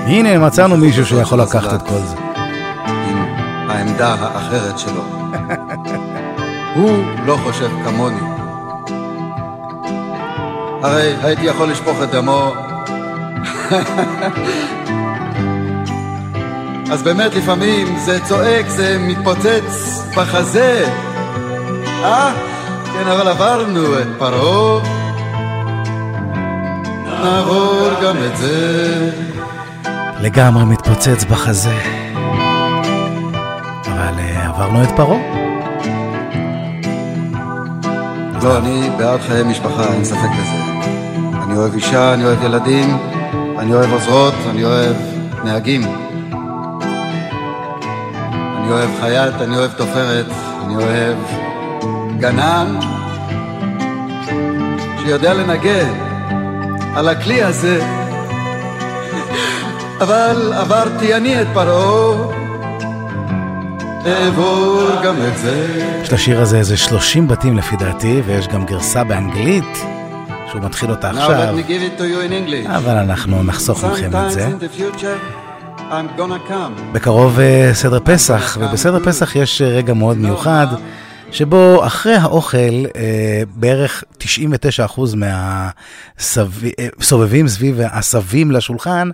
הנה, 0.07 0.39
מצאנו 0.39 0.77
מישהו 0.77 1.07
שיכול 1.07 1.41
לקחת 1.41 1.75
את 1.75 1.83
כל 1.83 1.99
זה. 1.99 2.17
עם 2.87 3.19
העמדה 3.71 4.15
האחרת 4.21 4.79
שלו. 4.79 5.03
הוא 6.77 7.05
לא 7.27 7.37
חושב 7.45 7.71
כמוני. 7.85 8.21
הרי 10.83 11.17
הייתי 11.23 11.45
יכול 11.45 11.71
לשפוך 11.71 11.97
את 12.03 12.11
דמו. 12.11 12.55
אז 16.93 17.03
באמת 17.03 17.35
לפעמים 17.35 17.99
זה 17.99 18.19
צועק, 18.25 18.69
זה 18.69 18.97
מתפוצץ 19.01 20.03
בחזה. 20.17 20.87
אה? 22.05 22.35
כן, 22.93 23.09
אבל 23.09 23.29
עברנו 23.29 23.99
את 23.99 24.07
פרעה. 24.19 24.96
נעבור 27.25 27.89
גם 28.03 28.17
את 28.17 28.37
זה. 28.37 29.11
לגמרי 30.21 30.65
מתפוצץ 30.65 31.25
בחזה. 31.25 31.79
אבל 33.85 34.15
uh, 34.15 34.49
עברנו 34.49 34.83
את 34.83 34.89
פרעה. 34.97 35.19
לא, 38.43 38.59
אני 38.59 38.91
בעד 38.99 39.21
חיי 39.21 39.43
משפחה, 39.43 39.93
אין 39.93 40.05
ספק 40.05 40.31
בזה. 40.41 40.63
אני 41.43 41.57
אוהב 41.57 41.75
אישה, 41.75 42.15
אני 42.15 42.25
אוהב 42.25 42.43
ילדים, 42.43 42.99
אני 43.59 43.75
אוהב 43.75 43.93
עוזרות, 43.93 44.35
אני 44.51 44.65
אוהב 44.65 44.97
נהגים. 45.45 45.83
אני 48.59 48.71
אוהב 48.71 48.91
חייט, 49.01 49.35
אני 49.41 49.57
אוהב 49.57 49.71
תופרת, 49.73 50.27
אני 50.65 50.77
אוהב 50.77 51.17
גנן 52.19 52.79
שיודע 55.05 55.35
לנגן 55.35 56.06
על 56.97 57.09
הכלי 57.09 57.43
הזה. 57.43 57.81
אבל 60.01 60.53
עברתי 60.57 61.15
אני 61.15 61.43
את 61.43 61.47
פרעה, 61.55 62.33
אעבור 64.07 64.89
גם 65.05 65.15
את 65.29 65.39
זה. 65.39 65.83
יש 66.03 66.13
לשיר 66.13 66.41
הזה 66.41 66.59
איזה 66.59 66.77
30 66.77 67.29
בתים 67.29 67.57
לפי 67.57 67.77
דעתי, 67.77 68.23
ויש 68.27 68.49
גם 68.49 68.65
גרסה 68.65 69.05
באנגלית, 69.05 69.85
שהוא 70.51 70.61
מתחיל 70.63 70.91
אותה 70.91 71.11
עכשיו. 71.11 71.55
אבל 72.67 72.97
אנחנו 72.97 73.43
נחסוך 73.43 73.85
מכם 73.85 74.11
את 74.17 74.31
זה. 74.31 74.49
בקרוב 76.93 77.41
אה, 77.41 77.71
סדר 77.75 77.99
פסח, 78.05 78.59
ובסדר 78.61 78.99
פסח 79.05 79.37
יש 79.37 79.63
אה, 79.63 79.69
רגע 79.69 79.95
מאוד 79.95 80.19
מיוחד, 80.19 80.67
שבו 81.33 81.87
אחרי 81.87 82.15
האוכל 82.15 82.87
אה, 82.97 83.43
בערך 83.55 84.05
99% 84.19 85.01
מהסובבים 86.99 87.49
סביב 87.49 87.81
העשבים 87.81 88.51
לשולחן 88.51 89.11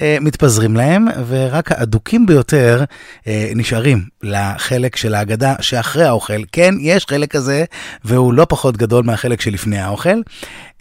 אה, 0.00 0.16
מתפזרים 0.20 0.76
להם, 0.76 1.06
ורק 1.28 1.72
האדוקים 1.72 2.26
ביותר 2.26 2.84
אה, 3.26 3.50
נשארים 3.56 4.04
לחלק 4.22 4.96
של 4.96 5.14
ההגדה 5.14 5.54
שאחרי 5.60 6.04
האוכל. 6.04 6.42
כן, 6.52 6.74
יש 6.80 7.06
חלק 7.06 7.30
כזה, 7.30 7.64
והוא 8.04 8.34
לא 8.34 8.46
פחות 8.48 8.76
גדול 8.76 9.04
מהחלק 9.04 9.40
שלפני 9.40 9.78
האוכל, 9.78 10.20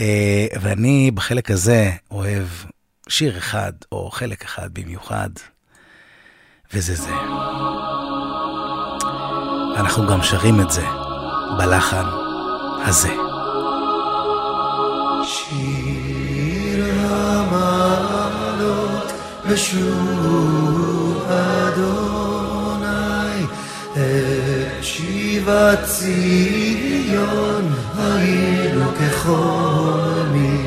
אה, 0.01 0.47
ואני 0.61 1.11
בחלק 1.11 1.51
הזה 1.51 1.91
אוהב 2.11 2.47
שיר 3.09 3.38
אחד, 3.38 3.73
או 3.91 4.11
חלק 4.11 4.43
אחד 4.43 4.69
במיוחד. 4.73 5.29
וזה 6.73 6.95
זה. 6.95 7.11
אנחנו 9.76 10.07
גם 10.07 10.23
שרים 10.23 10.61
את 10.61 10.71
זה 10.71 10.86
בלחן 11.57 12.05
הזה. 12.86 13.13
שיר 15.23 16.86
המעלות 17.09 19.11
בשוב 19.49 21.23
אדוני 21.30 22.86
את 23.91 23.97
שיבת 24.82 25.80
ציון 25.84 27.73
היינו 27.97 28.86
כחולמים 28.99 30.65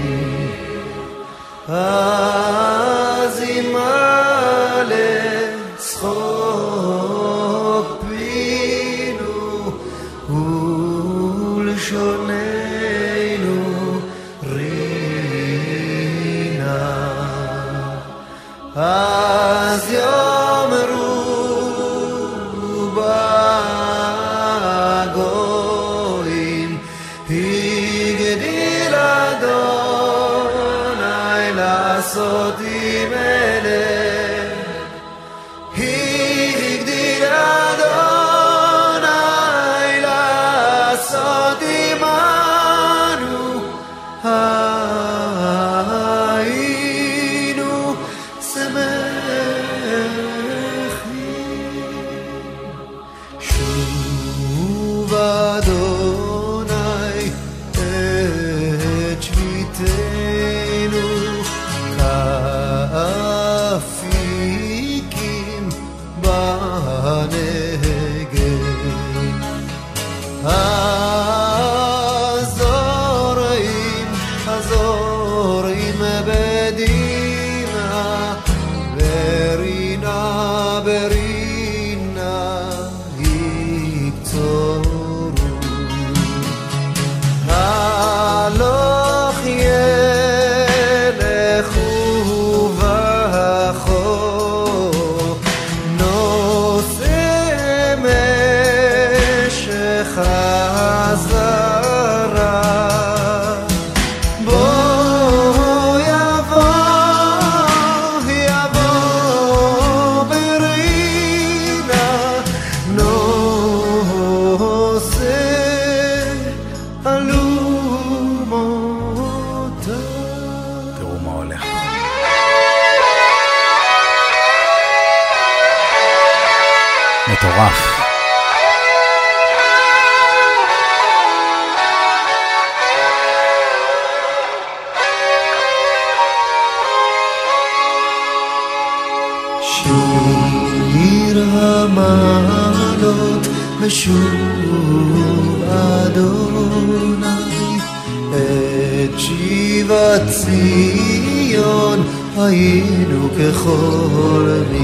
ציון 150.98 152.02
היינו 152.36 153.28
כחולמים. 153.38 154.78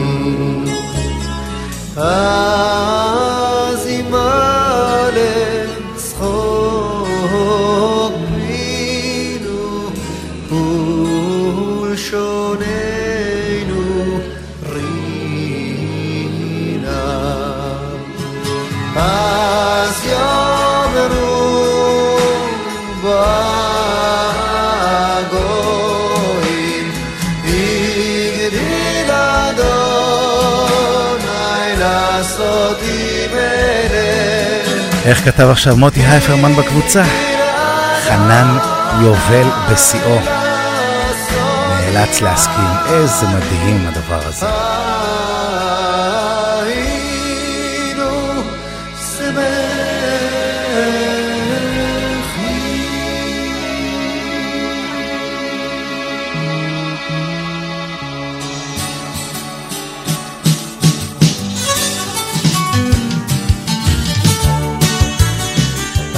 איך 35.15 35.25
כתב 35.25 35.49
עכשיו 35.51 35.77
מוטי 35.77 36.01
הייפרמן 36.01 36.57
בקבוצה? 36.57 37.05
חנן 38.09 38.59
יובל 39.03 39.49
בשיאו. 39.71 40.19
נאלץ 41.69 42.21
להסכים. 42.21 42.69
איזה 42.87 43.27
מדהים 43.29 43.87
הדבר 43.87 44.29
הזה. 44.29 44.47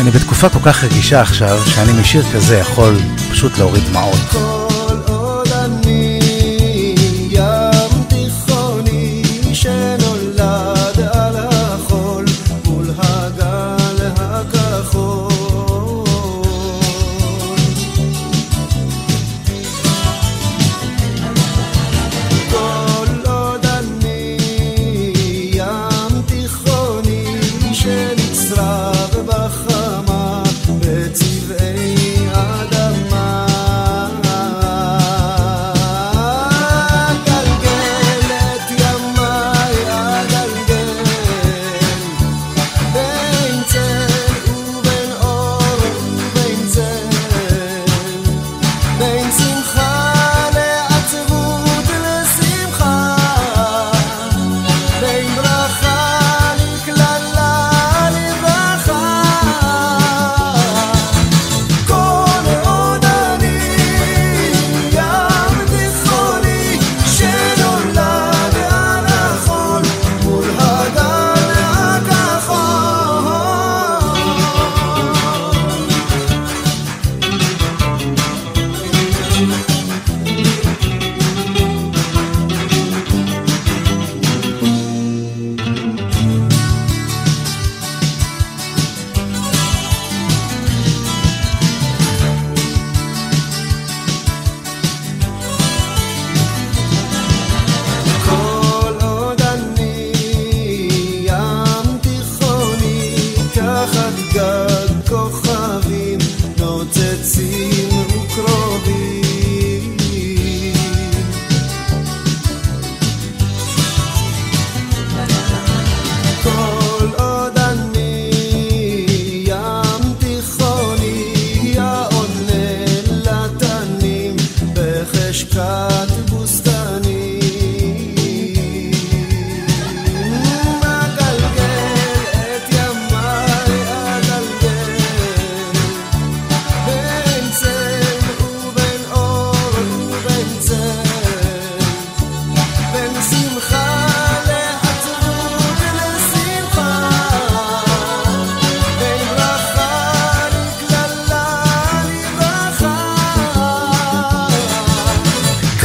אני 0.07 0.15
בתקופה 0.15 0.49
כל 0.49 0.59
כך 0.63 0.85
רגישה 0.85 1.21
עכשיו, 1.21 1.59
שאני 1.67 2.01
משיר 2.01 2.25
כזה 2.33 2.59
יכול 2.59 2.97
פשוט 3.31 3.59
להוריד 3.59 3.85
דמעות. 3.85 4.56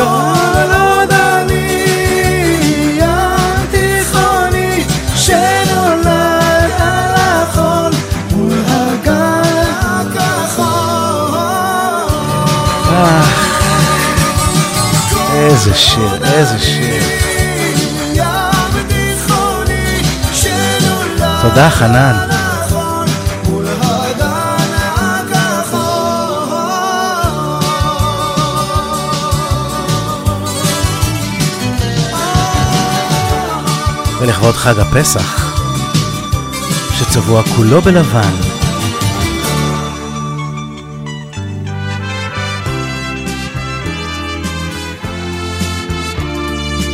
כל 0.02 0.74
עוד 0.74 1.12
אני 1.12 1.86
ים 2.98 3.66
תיכוני 3.72 4.84
שנולד 5.16 6.72
על 6.80 7.14
החול 7.16 7.92
מול 8.32 8.58
הגל 8.68 9.70
הכחול. 9.82 10.68
איזה 15.34 15.74
שיר, 15.76 16.24
איזה 16.24 16.60
שיר. 16.60 17.02
תודה 21.42 21.70
חנן. 21.70 22.31
ולכבוד 34.22 34.56
חג 34.56 34.80
הפסח, 34.80 35.58
שצבוע 37.00 37.44
כולו 37.56 37.82
בלבן. 37.82 38.32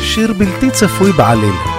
שיר 0.01 0.33
בלתי 0.33 0.71
צפוי 0.71 1.11
בעליל. 1.11 1.76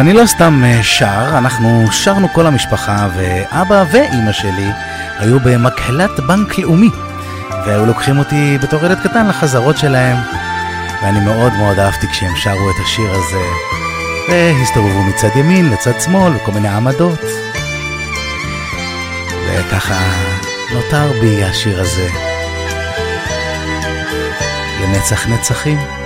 אני 0.00 0.12
לא 0.12 0.26
סתם 0.26 0.62
אה, 0.64 0.82
שר, 0.82 1.38
אנחנו 1.38 1.92
שרנו 1.92 2.28
כל 2.32 2.46
המשפחה, 2.46 3.08
ואבא 3.16 3.84
ואימא 3.92 4.32
שלי 4.32 4.70
היו 5.18 5.40
במקהלת 5.40 6.20
בנק 6.20 6.58
לאומי, 6.58 6.90
והיו 7.66 7.86
לוקחים 7.86 8.18
אותי 8.18 8.58
בתור 8.62 8.84
ילד 8.84 8.98
קטן 9.00 9.28
לחזרות 9.28 9.78
שלהם, 9.78 10.16
ואני 11.02 11.20
מאוד 11.20 11.52
מאוד 11.52 11.78
אהבתי 11.78 12.08
כשהם 12.08 12.36
שרו 12.36 12.70
את 12.70 12.76
השיר 12.84 13.10
הזה, 13.10 13.42
והסתובבו 14.28 15.02
מצד 15.02 15.28
ימין 15.36 15.70
לצד 15.70 16.00
שמאל, 16.00 16.36
וכל 16.36 16.52
מיני 16.52 16.68
עמדות. 16.68 17.20
וככה 19.46 20.00
נותר 20.74 21.12
בי 21.20 21.44
השיר 21.44 21.80
הזה. 21.80 22.08
לנצח 24.82 25.26
נצחים. 25.28 25.99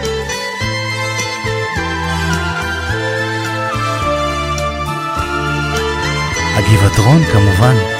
הגבעתרון 6.56 7.24
כמובן. 7.24 7.93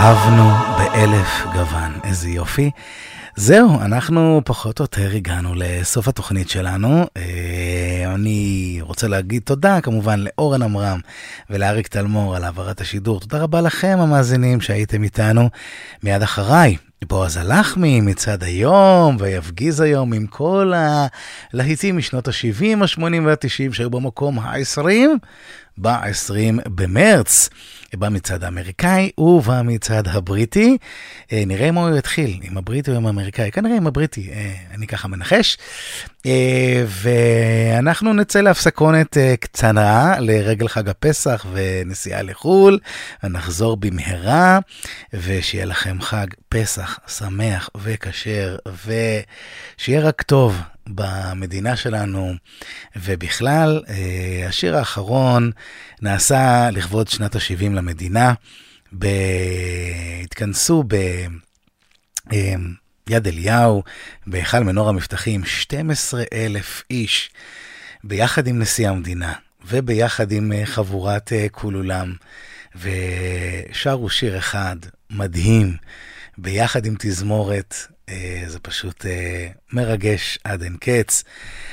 אהבנו 0.00 0.50
באלף 0.78 1.44
גוון, 1.52 1.92
איזה 2.04 2.28
יופי. 2.28 2.70
זהו, 3.36 3.80
אנחנו 3.80 4.40
פחות 4.44 4.78
או 4.78 4.84
יותר 4.84 5.10
הגענו 5.14 5.54
לסוף 5.56 6.08
התוכנית 6.08 6.48
שלנו. 6.50 7.06
אה, 7.16 8.14
אני 8.14 8.78
רוצה 8.80 9.08
להגיד 9.08 9.42
תודה 9.42 9.80
כמובן 9.80 10.20
לאורן 10.20 10.62
עמרם 10.62 11.00
ולאריק 11.50 11.88
תלמור 11.88 12.36
על 12.36 12.44
העברת 12.44 12.80
השידור. 12.80 13.20
תודה 13.20 13.38
רבה 13.38 13.60
לכם 13.60 13.98
המאזינים 14.00 14.60
שהייתם 14.60 15.02
איתנו. 15.02 15.50
מיד 16.02 16.22
אחריי, 16.22 16.76
בועז 17.08 17.36
הלחמי 17.36 18.00
מצד 18.00 18.42
היום 18.42 19.16
ויפגיז 19.18 19.80
היום 19.80 20.12
עם 20.12 20.26
כל 20.26 20.72
הלהיטים 21.52 21.96
משנות 21.96 22.28
ה-70, 22.28 22.84
ה-80 22.84 23.02
וה-90 23.24 23.72
שהיו 23.72 23.90
במקום 23.90 24.38
ה-20, 24.38 24.82
ב-20 25.80 26.60
במרץ. 26.66 27.48
במצעד 27.96 28.44
האמריקאי 28.44 29.10
ובמצעד 29.18 30.08
הבריטי. 30.08 30.78
אה, 31.32 31.42
נראה 31.46 31.68
אם 31.68 31.74
הוא 31.74 31.98
יתחיל, 31.98 32.40
עם 32.42 32.58
הבריטי 32.58 32.90
או 32.90 32.96
עם 32.96 33.06
האמריקאי. 33.06 33.50
כנראה 33.50 33.76
עם 33.76 33.86
הבריטי, 33.86 34.30
אה, 34.32 34.54
אני 34.74 34.86
ככה 34.86 35.08
מנחש. 35.08 35.58
אה, 36.26 36.84
ואנחנו 36.86 38.12
נצא 38.12 38.40
להפסקונת 38.40 39.16
קצרה 39.40 40.20
לרגל 40.20 40.68
חג 40.68 40.88
הפסח 40.88 41.46
ונסיעה 41.52 42.22
לחו"ל, 42.22 42.78
ונחזור 43.22 43.76
במהרה, 43.76 44.58
ושיהיה 45.12 45.64
לכם 45.64 46.00
חג 46.00 46.26
פסח 46.48 46.98
שמח 47.06 47.70
וכשר, 47.74 48.56
ושיהיה 48.86 50.00
רק 50.00 50.22
טוב. 50.22 50.60
במדינה 50.86 51.76
שלנו, 51.76 52.34
ובכלל, 52.96 53.82
אה, 53.88 54.44
השיר 54.48 54.76
האחרון 54.76 55.50
נעשה 56.02 56.70
לכבוד 56.72 57.08
שנת 57.08 57.36
ה-70 57.36 57.68
למדינה. 57.72 58.34
ב... 58.98 59.06
התכנסו 60.24 60.84
ביד 63.06 63.26
אליהו, 63.26 63.82
בהיכל 64.26 64.64
מנור 64.64 64.88
המבטחים, 64.88 65.44
12 65.44 66.22
אלף 66.32 66.82
איש, 66.90 67.30
ביחד 68.04 68.46
עם 68.46 68.58
נשיא 68.58 68.88
המדינה, 68.88 69.32
וביחד 69.68 70.32
עם 70.32 70.52
אה, 70.52 70.66
חבורת 70.66 71.32
אה, 71.32 71.46
כולולם, 71.50 72.14
ושרו 72.76 74.10
שיר 74.10 74.38
אחד 74.38 74.76
מדהים, 75.10 75.76
ביחד 76.38 76.86
עם 76.86 76.94
תזמורת. 76.98 77.74
אה, 78.10 78.42
זה 78.46 78.58
פשוט 78.58 79.06
אה, 79.06 79.48
מרגש 79.72 80.38
עד 80.44 80.62
אין 80.62 80.76
קץ. 80.80 81.24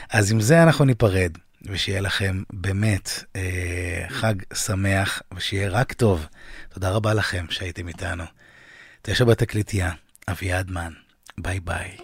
אז 0.09 0.31
עם 0.31 0.41
זה 0.41 0.63
אנחנו 0.63 0.85
ניפרד, 0.85 1.31
ושיהיה 1.61 2.01
לכם 2.01 2.43
באמת 2.53 3.09
אה, 3.35 4.05
חג 4.09 4.35
שמח, 4.53 5.21
ושיהיה 5.35 5.69
רק 5.69 5.93
טוב. 5.93 6.25
תודה 6.69 6.89
רבה 6.89 7.13
לכם 7.13 7.45
שהייתם 7.49 7.87
איתנו. 7.87 8.23
תשע 9.01 9.25
בתקליטייה, 9.25 9.91
אביעד 10.27 10.71
מן. 10.71 10.93
ביי 11.37 11.59
ביי. 11.59 11.97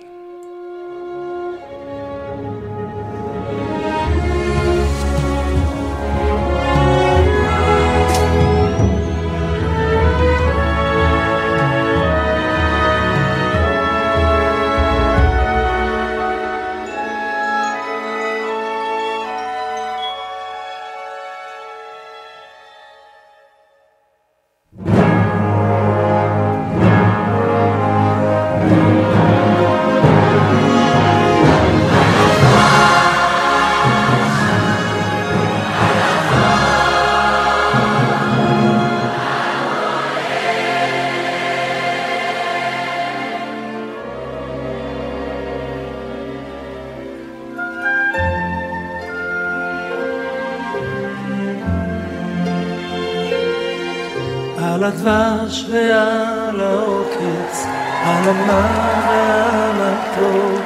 על 54.84 54.90
הדבש 54.90 55.66
ועל 55.72 56.60
העוקץ, 56.62 57.66
על 58.06 58.30
המר 58.30 58.64
ועל 59.08 59.80
הטוב, 59.82 60.62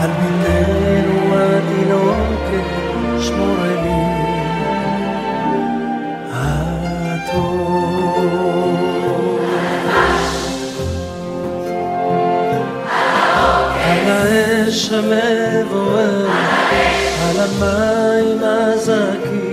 על 0.00 0.10
בתנו 0.10 1.34
התינוקת, 1.34 2.66
שמור 3.20 3.56
לי 3.62 3.90
הטוב. 6.32 7.56
על 13.84 14.10
האש 14.10 14.92
המבוערת, 14.92 16.30
על 17.22 17.36
המים 17.40 18.38
הזכים, 18.42 19.45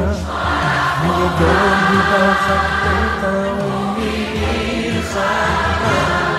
Minha 0.00 1.28
dor 1.38 1.72
me 1.90 1.98
dança, 2.10 2.56
tenta 2.82 3.30
um 3.62 3.94
menino 3.94 5.02
sagrado. 5.02 6.29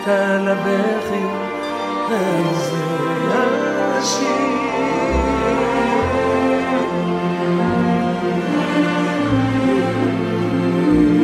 השקט, 0.00 0.08
על 0.08 0.48
הבכי, 0.48 1.24
ועל 2.10 2.54
זה 2.54 2.90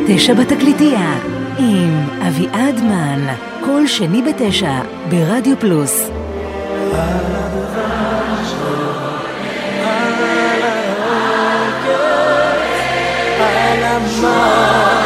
תשע 0.07 0.33
בתקליטייה 0.33 1.13
עם 1.57 2.07
אביעד 2.27 2.79
מן, 2.83 3.27
כל 3.65 3.87
שני 3.87 4.21
בתשע 4.21 4.81
ברדיו 5.09 5.59
פלוס. 5.59 6.09
על 6.93 7.27
רדיו 13.83 14.96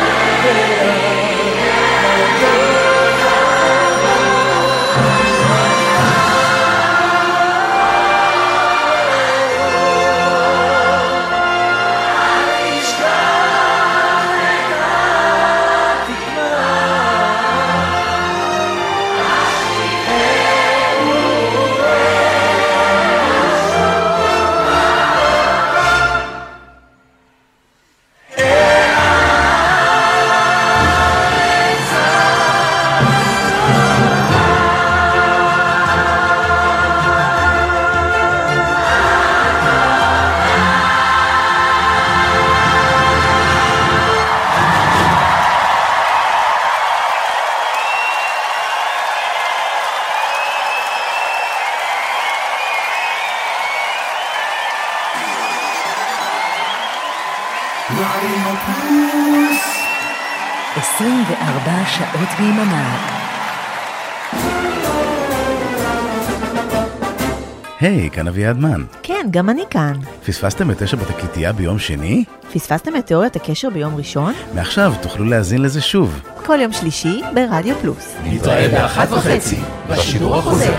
אביעד 68.32 68.58
מן. 68.58 68.84
כן, 69.04 69.28
גם 69.32 69.50
אני 69.50 69.64
כאן. 69.70 69.94
פספסתם 70.26 70.72
את 70.72 70.84
תשע 70.84 70.98
בתקליטייה 70.98 71.54
ביום 71.54 71.80
שני? 71.80 72.24
פספסתם 72.54 72.96
את 72.96 73.06
תיאוריית 73.06 73.36
הקשר 73.36 73.70
ביום 73.70 73.96
ראשון? 73.96 74.34
מעכשיו 74.56 74.94
תוכלו 75.02 75.26
להאזין 75.26 75.62
לזה 75.62 75.82
שוב. 75.82 76.22
כל 76.46 76.60
יום 76.62 76.74
שלישי 76.74 77.22
ברדיו 77.34 77.76
פלוס. 77.82 78.16
נתראה 78.24 78.68
באחת 78.68 79.12
וחצי, 79.12 79.60
בשידור 79.90 80.38
החוזר. 80.38 80.74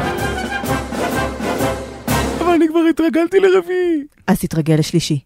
אבל 2.40 2.52
אני 2.52 2.68
כבר 2.68 2.80
התרגלתי 2.90 3.40
לרביעי. 3.40 4.04
אז 4.26 4.40
תתרגל 4.40 4.74
לשלישי. 4.74 5.18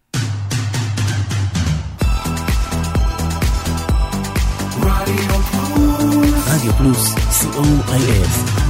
רדיו 4.81 5.23
פלוס 5.27 6.47
רדיו 6.47 6.73
פלוס, 6.73 7.15
co.il 7.15 8.66